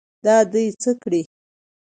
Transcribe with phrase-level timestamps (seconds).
[0.25, 1.21] دا دې څه کړي.